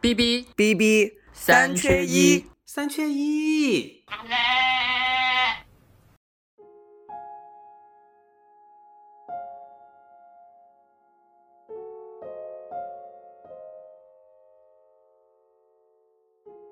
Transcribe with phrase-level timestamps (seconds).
[0.00, 4.02] B B B B 三缺一，三缺一。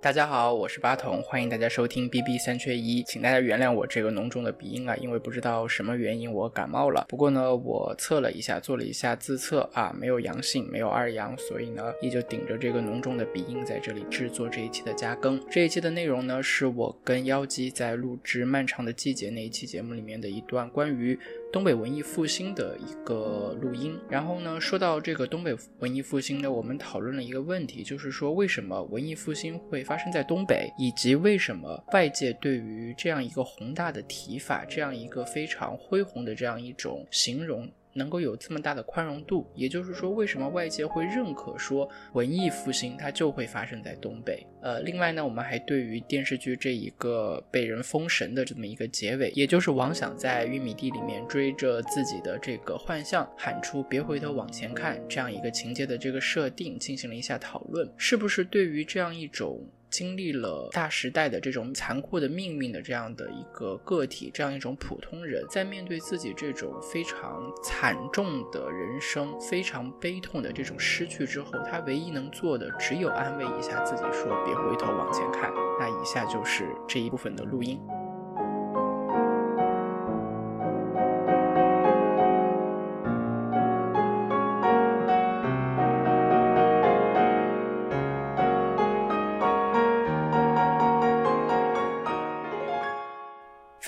[0.09, 7.05] 大家好，我是八筒，欢迎大家收听 B B 三缺一，请大家原谅我这个浓重的鼻音啊，因为不知道什么原因我感冒了。
[7.11, 15.39] 不过呢，我测了一下，做了一下自测啊，没有阳性，没有二阳，所以呢，依旧顶着这个浓重的鼻音在这里制作这一期的加更。
[15.51, 21.21] 这一期的内容呢，是我跟妖姬在录制《漫长的季节》那一期节目里面的一段关于。
[21.51, 37.67] 东北文艺复兴的一个录音，然后呢，说到这个东北文艺复兴呢，我们讨论了一个问题，就是说为什么文艺复兴会发生在东北，以及为什么外界对于这样一个宏大的提法，这样一个非常恢宏的这样一种形容。
[37.93, 44.47] 能够有这么大的宽容度，也就是说，为什么外界会认可说文艺复兴它就会发生在东北？
[44.61, 59.61] 呃，另外呢，我们还对于电视剧这一个被人封神的这么一个结尾，也就是王想在玉米地里面追着自己的这个幻象，喊出别回头往前看这样一个情节的这个设定进行了一下讨论，是不是对于这样一种？
[59.91, 75.53] 经历了大时代的这种残酷的命运的这样的一个个体，这样一种普通人，在面对自己这种非常惨重的人生、非常悲痛的这种失去之后，他唯一能做的只有安慰一下自己，说别回头往前看。
[75.81, 77.81] 那以下就是这一部分的录音。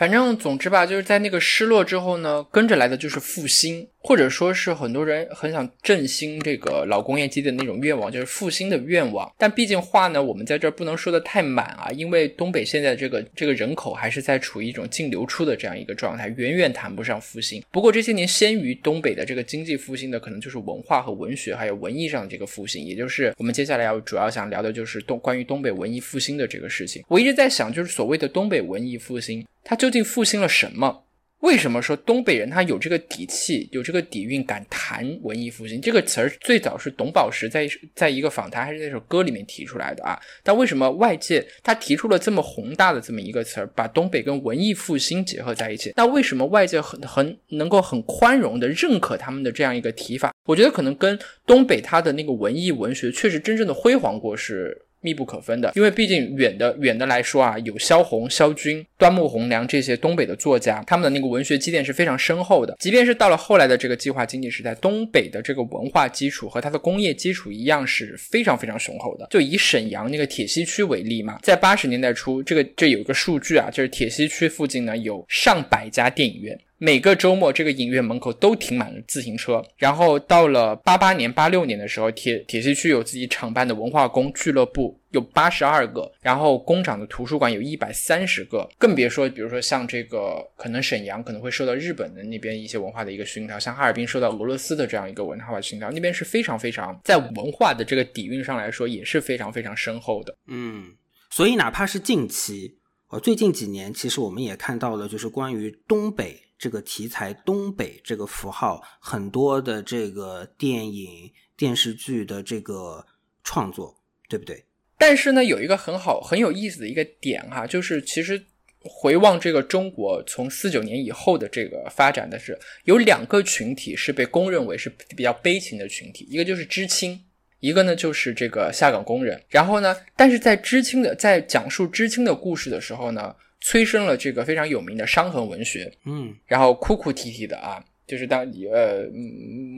[0.01, 3.87] 反正总之吧，就是在那个失落之后呢，跟着来的就是复兴。
[4.03, 9.31] 或者说是很多人很想振兴这个老工业基地的那种愿望，就是复兴的愿望。
[9.37, 17.63] 但毕竟话呢，我们在这儿不能说的太满啊，因为东北现在这个这个人口还是在处于一种净流出的这样一个状态，远远谈不上复兴。
[17.71, 27.05] 不过这些年先于东北的这个经济复兴的，可能就是文化和文学，还有文艺上的这个复兴，也就是我们接下来要主要想聊的就是东关于东北文艺复兴的这个事情。
[27.07, 31.05] 我一直在想，就是所谓的东北文艺复兴，他究竟复兴了什么？
[31.43, 36.29] 为什么说东北人他有这个底气，有这个底蕴，敢谈文艺复兴这个词儿？
[36.41, 40.19] 最早是董宝石在在一个访谈还是那首歌里面提出来的啊？
[40.43, 45.93] 但为什么外界他提出了这么宏大的这么一个词儿，把东北跟文艺复兴结合在一起？
[45.95, 50.35] 那为什么外界很很能够很宽容的认可他们的这样一个提法？
[50.47, 51.17] 我觉得可能跟
[51.47, 54.87] 东北他的那个文艺文学确实真正的辉煌过是。
[55.03, 62.77] 密不可分的，因为毕竟远的远的来说啊，有萧红、萧军、端木蕻良这些东北的作家，他们的那个文学积淀是非常深厚的。
[62.79, 69.27] 即便是到了后来的这个计划经济时代，东北的这个文化基础和它的工业基础一样是非常非常雄厚的。
[69.31, 76.59] 就以沈阳那个铁西区为例嘛，在八十年代初，这个这有一个数据啊，就是铁西区附近呢有上百家电影院。
[76.83, 79.63] 每个周末，这个影院门口都停满了自行车。
[79.77, 88.67] 然后到了八八年、八六年的时候，铁铁西区有自己厂办的文化宫俱乐部，有八十二个；然后工厂的图书馆有一百三十个。
[88.79, 100.35] 更别说，比如说像这个，可能沈阳可能会受到日本的那边一些文化的一个熏陶，像哈尔滨受到俄罗斯的这样一个文化熏陶，那边是非常非常在文化的这个底蕴上来说也是非常非常深厚的。
[100.47, 100.95] 嗯，
[101.29, 102.79] 所以哪怕是近期，
[103.11, 106.41] 呃，最近几年，其实我们也看到了，就是关于东北。
[106.61, 113.07] 这个题材，东北这个符号，很多的这个电影、电视剧的这个
[113.43, 113.97] 创作，
[114.29, 114.63] 对不对？
[114.99, 118.45] 但是呢，有一个很好、很有意思的一个点哈，就是其实
[118.83, 127.19] 回望这个中国从四九年以后的这个发展的是，有两个群体是被公认为是比较悲情的群体，一个就是知青，
[127.61, 129.43] 一个呢就是这个下岗工人。
[129.49, 133.35] 然后呢，但是在知青的在讲述知青的故事的时候呢。
[133.61, 138.41] 催生了这个非常有名的伤痕文学，嗯，然后哭哭啼啼的啊，就是当
[138.73, 139.07] 呃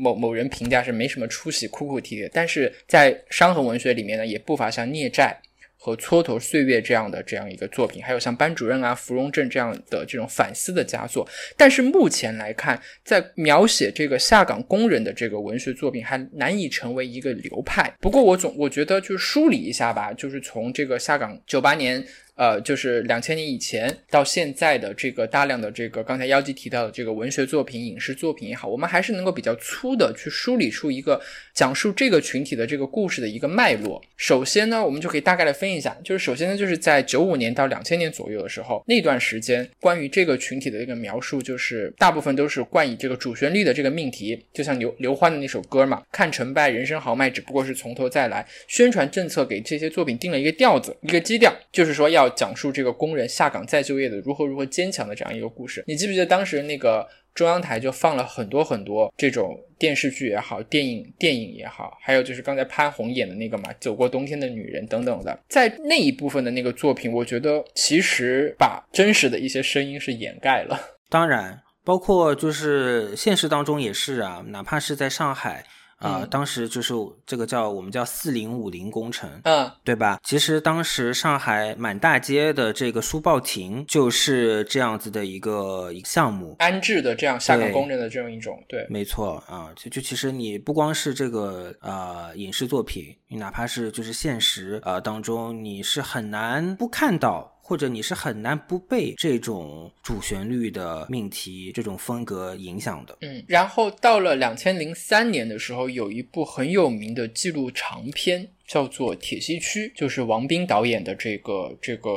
[0.00, 5.36] 某某人评价是没什么出息，哭哭啼啼，但是在伤痕文学里面呢，也不乏像孽债
[5.76, 11.28] 和蹉跎岁月这样的这样一个作品，还有像班主任啊、芙蓉镇这样的这种反思的佳作。
[11.56, 17.92] 但是目前来看，在描写这个下岗工人的这个文学作品还难以成为一个流派。
[18.00, 22.04] 不过我总我觉得就梳理一下吧，就是从这个下岗九八年。
[22.34, 31.20] 呃，就是两千年以前到现在的这个大量的这个刚才妖姬提到的这个文学作品、影视作品也好，我们还是能够比较粗的去梳理出一个
[31.54, 34.02] 讲述这个群体的这个故事的一个脉络。
[34.16, 48.46] 首先呢，我们就可以大概的分一下，就是首先呢，就是在九五年到两千年左右的时候，那段时间关于这个群体的这个描述，就是大部分都是冠以这个主旋律的这个命题，就像刘刘欢的那首歌嘛，看成败，人生豪迈，只不过是从头再来。
[48.66, 52.21] 宣传政策给这些作品定了一个调子，一个基调，就是说要。
[52.22, 55.82] 要讲述这个工人下岗再就业的如何如何坚强的这样一个故事。
[55.86, 70.78] 你记不记得当时那个中央台就放了很多很多这种电视剧也好，电影电影也好，还有就是刚才潘虹演的那个嘛，《走过冬天的女人》等等的，在那一部分的那个作品，我觉得其实把真实的一些声音是掩盖了。
[71.08, 75.64] 当然，包括就是现实当中也是啊，哪怕是在上海。
[76.02, 76.92] 啊，当时就是
[77.24, 80.18] 这个叫我们叫四零五零工程，嗯，对吧？
[80.24, 89.70] 其实当时上海满大街的这个书报亭就是这样子的一个项目，安置的这样下岗工人的这样一种，对，没错啊。
[89.76, 97.51] 就就其实你不光是这个呃影视作品，你哪怕是就是现实呃当中，你是很难不看到。
[97.72, 103.16] 或者你是很难不被这种主旋律的命题、这种风格影响的。
[103.22, 112.10] 嗯，然后到了两千零三年的时候，有一部很有名的纪录长片，叫做《铁西区》，就是王斌导演的这个这个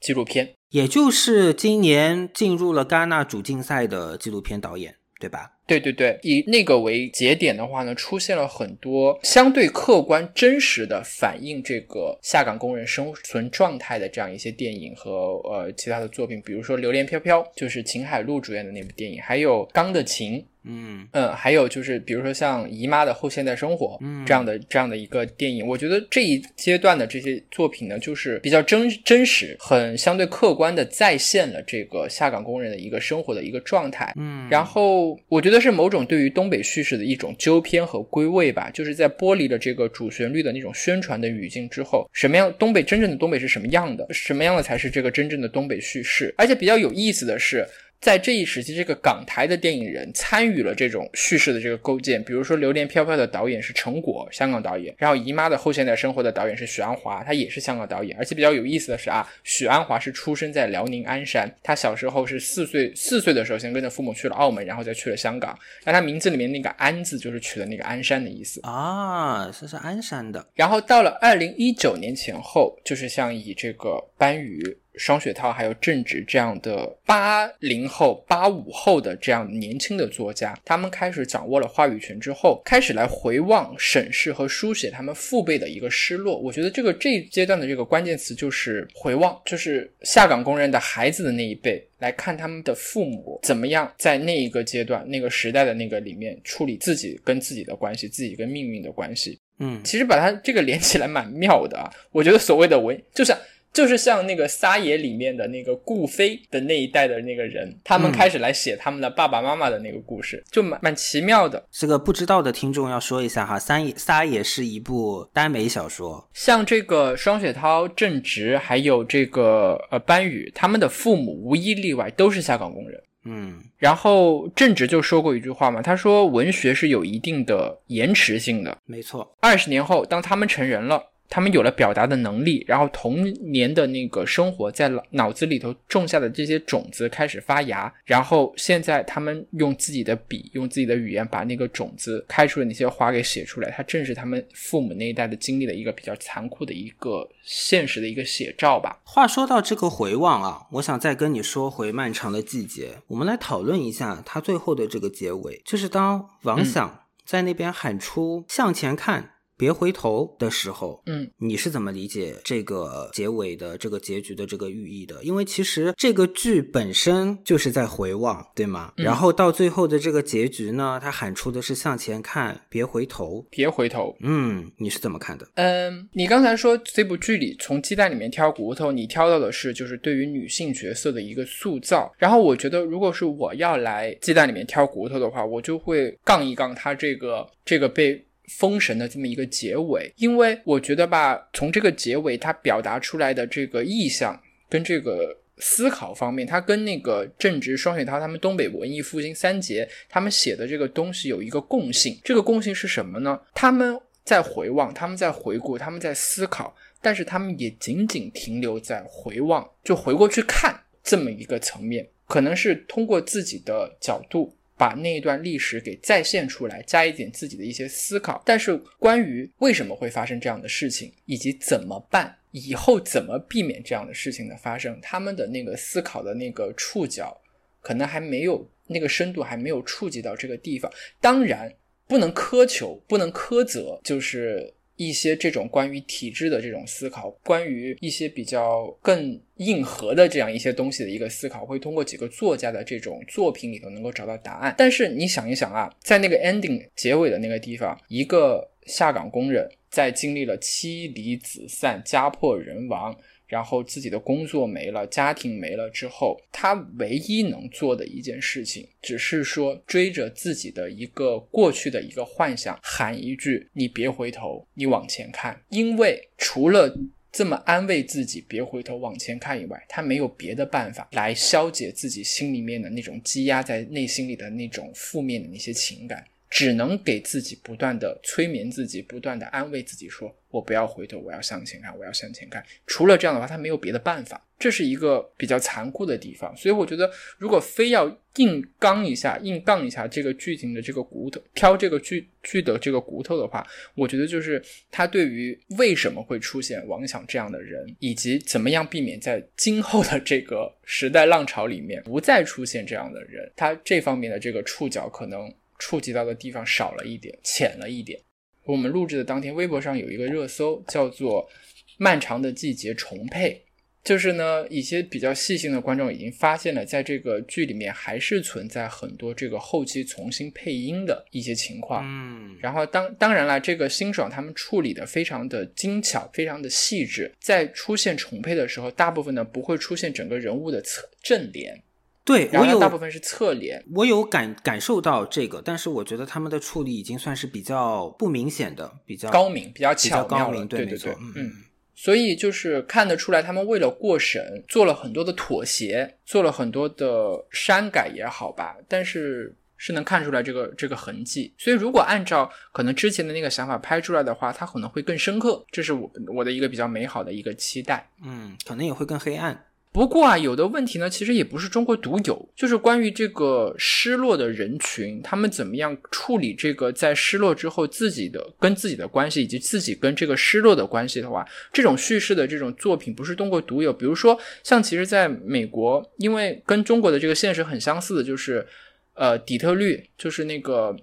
[0.00, 5.52] 纪录片，也就是今年进入了戛纳主竞赛的纪录片导演，对吧？
[5.66, 20.38] 对对对，以那个为节点的话呢，出现了很多相对客观、真实的反映这个下岗工人生存状态的这样一些电影和呃其他的作品，比如说《榴莲飘飘》，就是秦海璐主演的那部电影，还有《钢的琴》。
[20.68, 23.96] 嗯嗯，还有就是，比如说像《姨妈的后现代生活》
[24.26, 34.12] 这样的这样的一个电影，我觉得这一阶段的这些作品呢，就是比较真真实，很相对客观的再现了这个下岗工人的一个生活的一个状态。
[34.16, 46.34] 嗯，然后我觉得是某种对于东北叙事的一种纠偏和归位吧，就是在剥离了这个主旋律的那种宣传的语境之后，什么样东北真正的东北是什么样的，什么样的才是这个真正的东北叙事？
[46.36, 47.66] 而且比较有意思的是。
[48.00, 52.22] 在这一时期，这个港台的电影人参与了这种叙事的这个构建。
[52.22, 58.16] 比如说，《榴莲飘飘》的导演是陈果，香港导演；然后，《姨妈的后现代生活》的导演是许鞍华，他也是香港导演。
[58.16, 65.58] 而且比较有意思的是啊，许鞍华是出生在辽宁鞍山，他小时候是四岁，四岁的时候先跟着父母去了澳门，然后再去了香港。
[65.84, 70.46] 那他名字里面那个“鞍”字就是取的那个鞍山的意思啊，这是鞍山的。
[70.54, 74.78] 然后到了二零一九年前后，就是像以这个班宇。
[74.96, 86.38] 双雪涛还有郑执这样的八零后、八五后的这样年轻的作家，他们开始掌握了话语权之后，开始来回望、审视和书写他们父辈的一个失落。
[86.38, 99.38] 我觉得这个这一阶段的这个关键词就是回望，就是下岗工人的孩子的那一辈来看他们的父母怎么样在那一个阶段、那个时代的那个里面处理自己跟自己的关系、自己跟命运的关系。
[99.58, 101.90] 嗯，其实把它这个连起来蛮妙的啊。
[102.12, 103.34] 我觉得所谓的文就是。
[103.76, 111.62] 就是像那个撒野里面的那个顾飞的那一代的那个人，他们开始来写他们的爸爸妈妈的那个故事，就蛮蛮奇妙的。
[111.70, 116.26] 这个不知道的听众要说一下哈，撒野撒野是一部耽美小说。
[116.32, 122.98] 像这个双雪涛、郑直还有这个呃班宇，他们的父母无一例外都是下岗工人。
[123.26, 128.78] 嗯，然后郑直就说过一句话嘛，他说文学是有一定的延迟性的。
[128.86, 131.02] 没错，二十年后，当他们成人了。
[131.28, 149.00] 他们有了表达的能力，然后童年的那个生活在脑脑子里头种下的这些种子开始发芽，然后现在他们用自己的笔，用自己的语言把那个种子开出的那些花给写出来，它正是他们父母那一代的经历的一个比较残酷的一个现实的一个写照吧。
[149.04, 159.32] 话说到这个回望啊，我想再跟你说回漫长的季节，我们来讨论一下它最后的这个结尾，就是当王想在那边喊出向前看。
[159.56, 165.22] 别回头的时候，嗯，你是怎么理解这个结尾的这个结局的这个寓意的？
[165.22, 168.92] 因为其实这个剧本身就是在回望，对吗？
[168.96, 174.14] 然后到最后的这个结局呢，他喊出的是向前看，别回头，别回头。
[174.20, 175.48] 嗯，你是怎么看的？
[175.54, 182.12] 嗯，你刚才说这部剧里从鸡蛋里面挑骨头，你挑到的是就是对于女性角色的一个塑造。
[182.18, 188.22] 然后我觉得，如果是我要来鸡蛋里面挑骨头的话，我就会杠一杠他这个这个被。
[188.48, 203.40] 封神的这么一个结尾，因为我觉得吧，从这个结尾它表达出来的这个意象跟这个思考方面，它跟那个正直双雪涛他们东北文艺复兴三杰他们写的这个东西有一个共性，这个共性是什么呢？
[203.54, 204.00] 他们。
[204.26, 218.42] 在回望，他们在回顾，他们在思考，但是他们也仅仅停留在回望，就回过去看这么一个层面，可能是通过自己的角度把那一段历史给再现出来，加一点自己的一些思考。
[218.44, 227.40] 但是关于为什么会发生这样的事情，以及怎么办，以后怎么避免这样的事情的发生，他们的那个思考的那个触角，
[227.80, 230.92] 可能还没有那个深度，还没有触及到这个地方。
[231.20, 231.72] 当然。
[232.08, 244.74] 不能苛求，不能苛责，就是一些这种关于体制的这种思考，关于一些比较更硬核的这样一些东西的一个思考，会通过几个作家的这种作品里头能够找到答案。
[244.76, 253.16] 但是你想一想啊，在那个 ending 结尾的那个地方，一个下岗工人在经历了妻离子散、家破人亡。
[253.46, 266.92] 然后自己的工作没了，家庭没了之后，他唯一能做的一件事情，只是说追着自己的一个过去的一个幻想，喊一句：“你别回头，你往前看。”因为除了
[267.30, 276.24] 这么安慰自己“别回头，往前看”以外，他没有别的办法来消解自己心里面的那种积压在内心里的那种负面的那些情感。
[276.48, 282.64] 只能给自己不断的催眠自己，不断的安慰自己，说我不要回头，我要向前看，我要向前看。
[282.86, 284.42] 除了这样的话，他没有别的办法。
[284.58, 286.56] 这是一个比较残酷的地方。
[286.56, 305.52] 所以我觉得，如果非要硬刚一下、硬杠一下这个剧情的这个骨头，挑这个剧剧的这个骨头的话，我觉得就是他对于为什么会出现王想这样的人，以及怎么样避免在今后的这个时代浪潮里面不再出现这样的人，他这方面的这个触角可能。
[305.78, 308.20] 触及到的地方少了一点，浅了一点。
[308.64, 311.48] 我们录制的当天，微博上有一个热搜，叫做
[311.98, 313.62] “漫长的季节重配”，
[314.02, 322.02] 就是呢，一些比较细心的观众已经发现了，在这个剧里面还是存在很多这个后期重新配音的一些情况。
[322.04, 331.80] 嗯，然后当当然了，这个辛爽他们处理的非常的精巧，非常的细致，在出现重配的时候，大部分呢不会出现整个人物的侧正脸。
[332.26, 340.64] 对，我有大部分是侧脸，我有感感受到这个，但是我觉得他们的处理已经算是比较不明显的，比较高明，比较巧妙了。
[340.66, 341.52] 对对对，嗯，
[341.94, 351.54] 所以就是看得出来，他们为了过审，做了很多的妥协，做了很多的删改也好吧，但是是能看出来这个这个痕迹。
[351.56, 358.10] 所以如果按照可能之前的那个想法拍出来的话，它可能会更深刻，这是我我的一个比较美好的一个期待。
[358.24, 359.65] 嗯，可能也会更黑暗。
[359.96, 373.90] 不过啊，有的问题呢，其实也不是中国独有，就是关于这个失落的人群，他们怎么样处理这个在失落之后自己的跟自己的关系，以及自己跟这个失落的关系的话，这种叙事的这种作品不是中国独有。
[373.90, 378.66] 比如说，像其实在美国，因为跟中国的这个现实很相似的，就是
[379.14, 380.94] 呃，底特律，就是那个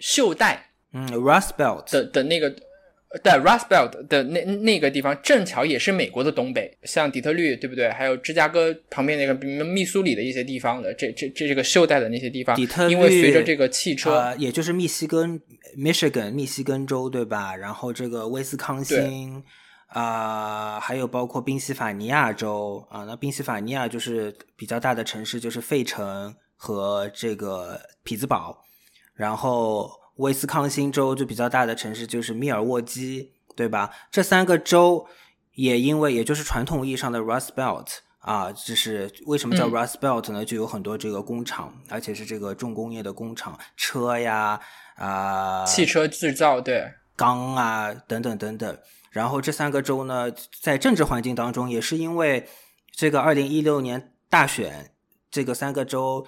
[0.00, 2.54] 袖带，嗯，Rust Belt 的的那个。
[3.22, 7.88] 对，Rust Belt 的那那个地方正巧也是美国的东北，像底特律，对不对？
[7.90, 15.40] 还有芝加哥旁边那个密苏里的一些地方的，这这这这个袖带的那些地方，底特律，因为随着这个汽车，也就是密西根
[15.78, 17.54] Michigan 密西根州，对吧？
[17.54, 19.42] 然后这个威斯康星
[19.86, 28.58] 啊，还有包括宾夕法尼亚州啊，那宾夕法尼亚就是比较大的城市，就是费城和这个匹兹堡，
[29.14, 29.90] 然后。
[30.16, 33.90] 威斯康星州就比较大的城市就是密尔沃基，对吧？
[34.10, 35.06] 这三个州
[35.54, 37.88] 也因为也就是传统意义上的 Rust Belt
[38.20, 40.44] 啊，就是为什么叫 Rust Belt 呢？
[40.44, 44.60] 就有很多这个工厂，而且是这个重工业的工厂，车呀
[44.96, 48.78] 啊，汽车制造对，钢啊等等等等。
[49.10, 52.48] 然后这三个州呢，在政治环境当中，也是因为
[52.92, 54.92] 这个二零一六年大选，
[55.30, 56.26] 这个三个州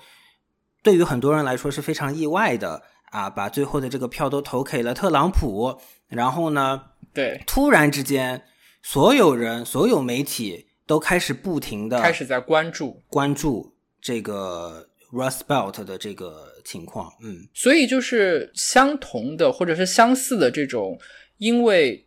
[0.83, 2.83] 对于很多人来说是非常意外的。
[3.11, 6.83] 啊，把最后的这个票都投给了特朗普，然后呢，
[7.13, 8.43] 对，突然之间，
[8.83, 20.99] 所有人、所有媒体都开始不停的开始在关注关注这个 Rust Belt 的这个情况，嗯，所以就是相同的或者是相似的这种，
[21.39, 22.06] 因为。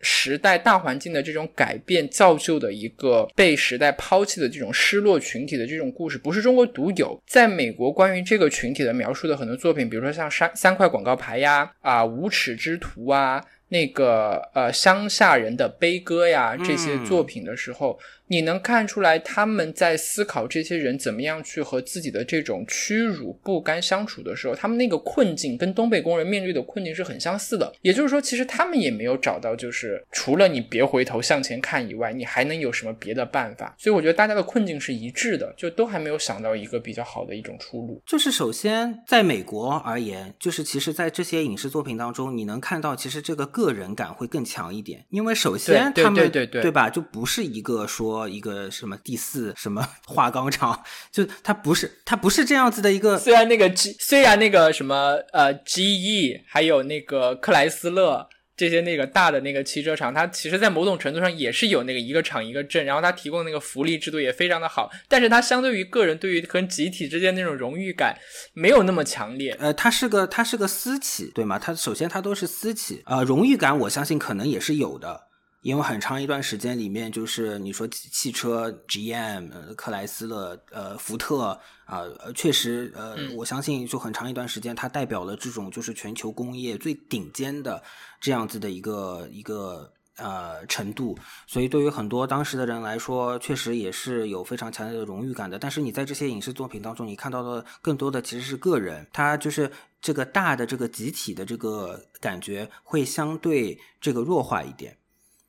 [0.00, 7.20] 时代大环境的这种改变造就的一个被时代抛弃的这种失落群体的这种故事，不是中国独有。
[7.26, 17.98] 在美国，关于这个群体的描述的很多作品，比如说像三三块广告牌呀，啊，无耻之徒啊，那个呃乡下人的悲歌呀，这些作品的时候。
[18.28, 27.72] 你能看出来他们在思考这些人怎么样去和自己的这种屈辱不甘相处的时候，他们那个困境跟东北工人面对的困境是很相似的。
[27.82, 33.74] 也就是说，其实他们也没有找到，就是除了你别回头向前看以外，你还能有什么别的办法？
[33.78, 38.02] 所以我觉得大家的困境是一致的，就都还没有想到一个比较好的一种出路。
[38.06, 50.82] 就是首先在美国而言，就是其实在这些影视作品当中，你能看到其实这个个人感会更强一点，因为首先对他们对对对吧，就不是一个说一个什么第四什么化钢厂，
[51.12, 68.18] 就它不是它不是这样子的一个虽然那个 G，虽然那个什么呃 GE，还有那个克莱斯勒这些那个大的那个汽车厂，它其实在某种程度上也是有那个一个厂一个镇，然后它提供那个福利制度也非常的好，但是它相对于个人对于跟集体之间那种荣誉感
[68.54, 69.56] 没有那么强烈。
[69.60, 71.56] 呃，它是个它是个私企，对吗？
[71.56, 75.27] 它首先它都是私企，呃，荣誉感我相信可能也是有的，
[75.62, 87.82] 因为很长一段时间里面，就是你说汽汽车 GM、呃、克莱斯勒、呃福特啊、呃，确实呃，我相信就很长一段时间，它代表了这种就是全球工业最顶尖的
[88.20, 89.92] 这样子的一个一个。
[90.20, 95.56] 呃，程度，所以对于很多当时的人来说，确实也是有非常强烈的荣誉感的。
[95.60, 104.97] 但是你在这些影视作品当中，你看到的更多的其实是个人，他就是这个大的这个集体的这个感觉会相对这个弱化一点。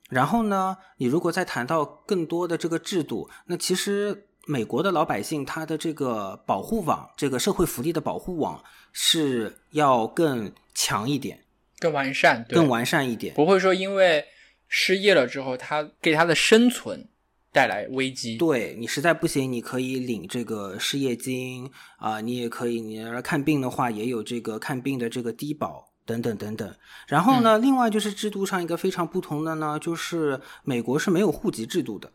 [0.10, 8.62] 然后呢，你如果再谈到更多的这个制度，那其实美国的老百姓他的这个保护网，这个社会福利的保护网
[8.92, 11.46] 是要更强一点，
[11.80, 14.26] 更完善，更完善一点，不会说因为。
[14.72, 17.10] 失业了之后，他给他的生存
[17.52, 18.38] 带来危机。
[18.38, 26.76] 对你实在不行，你可以领这个失业金啊，你也可以，你要看病的话也有这个看病的这个低保等等等等。
[27.08, 32.12] 然后呢，嗯、另外就是制度上一个非常不同的呢，就是美国是没有户籍制度的。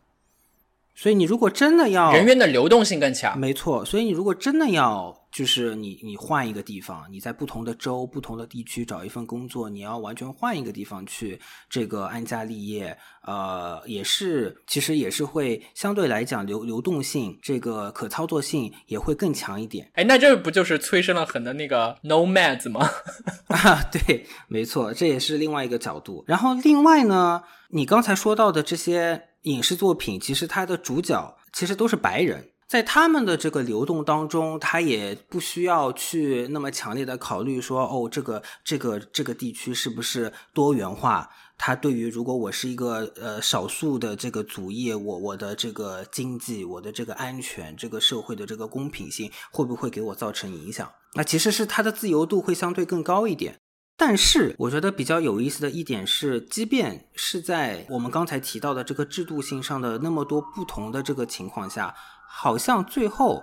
[0.95, 3.83] 所以你如果真的要人员的流动性更强，没错。
[3.83, 11.37] 所以你如果真的要，就是你你换一个地方，你在不同的州、不同的地区找一份工作，你要完全换一个地方去
[11.69, 19.91] 这个安家立业，呃，也是其实也是会相对来讲流流动性、这个可操作性也会更强一点。
[19.95, 22.89] 哎，那这不就是催生了很多那个 nomads 吗？
[23.47, 26.23] 啊，对，没错，这也是另外一个角度。
[26.25, 27.43] 然后另外呢，
[27.75, 29.29] 你刚才说到的这些。
[29.45, 41.29] 影视作品其实它的主角其实都是白人，在他们的这个流动当中，他也不需要去那么强烈的考虑说，哦，这个这个这个地区是不是多元化？
[41.59, 50.91] 它对于如果我是一个呃少数的这个族裔，我我的这个经济、我的这个安全、这个社会的这个公平性，会不会给我造成影响？
[51.13, 53.59] 那其实是它的自由度会相对更高一点。
[53.97, 61.95] 但是，我觉得比较有意思的一点是，即便是在我们刚才提到的这个制度性上的那么多不同的这个情况下，
[62.27, 63.41] 好像最后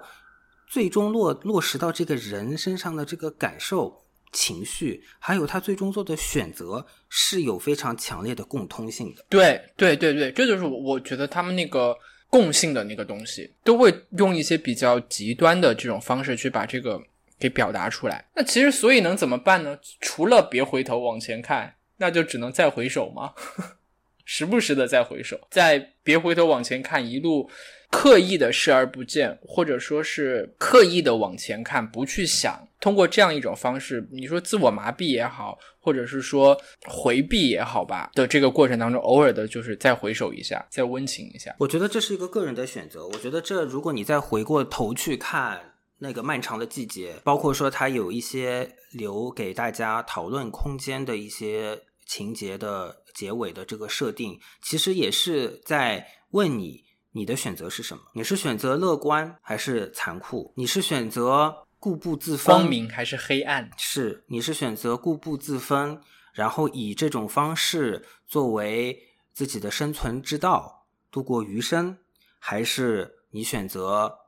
[0.68, 9.24] 最终落落实到这个人身上的这个感受、情绪，还有他最终做的选择，是有非常强烈的共通性的。
[9.30, 11.96] 对，对，对，对，这就是我觉得他们那个
[12.28, 17.00] 共性的那个东西，都会用一些比较极端的这种方式去把这个。
[17.38, 19.78] 给表达出来，那其实所以能怎么办呢？
[20.00, 23.32] 除了别回头往前看，那就只能再回首吗？
[24.24, 27.50] 时不时的再回首，再别回头往前看，一路
[27.90, 32.66] 刻意的视而不见，或者说是刻意的往前看，不去想。
[32.80, 41.54] 通过这样一种方式，你说自我麻痹也好，或者是说回避也好吧的这个过程当中，偶尔的就是再回首一下，再温情一下。
[41.58, 43.04] 我觉得这是一个个人的选择。
[43.04, 45.71] 我觉得这如果你再回过头去看。
[46.02, 58.02] 那个漫长的季节，包括说它有一些留给大家讨论空间的一些情节的结尾的这个设定，其实也是在问你，你的选择是什么？
[58.14, 60.52] 你是选择乐观还是残酷？
[60.56, 63.70] 你是选择固步自封，光明还是黑暗？
[63.78, 69.00] 是，你是选择固步自封，然后以这种方式作为
[69.32, 71.96] 自己的生存之道，度过余生，
[72.40, 74.18] 还是你选择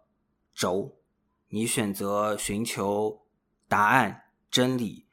[0.54, 1.00] 轴？
[1.54, 3.16] 你选择寻求
[3.68, 5.06] 答案、真理，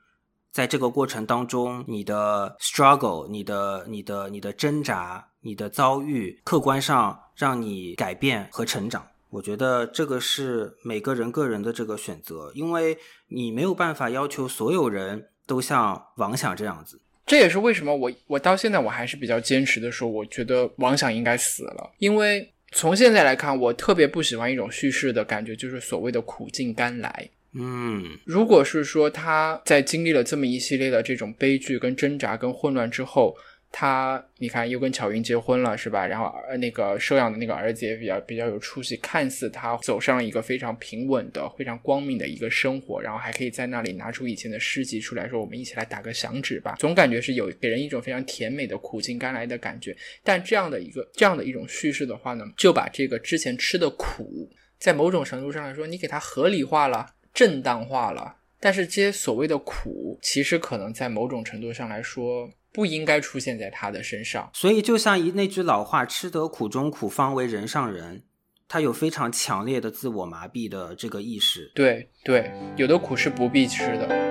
[0.51, 9.05] 在这个过程当中，你的 struggle、你的、你的、你的挣扎、你的遭遇，客观上让你改变和成长。
[9.29, 16.99] 我觉得这个是每个人个人的这个选择，因为你没有办法要求所有人都像王想这样子。
[17.27, 22.51] 这也是为什么我我到现在我还是比较坚持的说，我觉得王想应该死了，因为。
[22.71, 27.29] 从现在来看，我特别不喜欢一种叙事的感觉，就是所谓的苦尽甘来。
[27.53, 33.35] 嗯，如果是说他在经历了这么一系列的这种悲剧、跟挣扎、跟混乱之后，
[33.71, 36.05] 他你看又跟巧云结婚了，是吧？
[36.05, 49.95] 然后那个收养的那个儿子也比较比较有出息，看似他走上了一个非常平稳的、非常光明的一个生活，然后还可以在那里拿出以前的诗集出来说：“我们一起来打个响指吧。”总感觉是有给人一种非常甜美的苦尽甘来的感觉。
[50.21, 58.35] 但这样的一个这样的一种叙事的话呢，就把这个之前吃的苦，在某种程度上来说，你给它合理化了、正当化了。
[58.59, 64.49] 但是这些所谓的苦，其实可能在某种程度上来说，不应该出现在他的身上。
[64.53, 68.23] 所以，就像一那句老话：“吃得苦中苦，方为人上人。”
[68.67, 71.69] 他有非常强烈的自我麻痹的这个意识。
[71.75, 74.30] 对对，有的苦是不必吃的。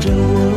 [0.00, 0.56] 着我。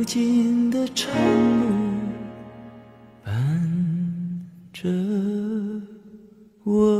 [0.00, 1.12] 无尽的长
[1.60, 1.66] 路
[3.22, 3.34] 伴
[4.72, 4.88] 着
[6.64, 6.99] 我。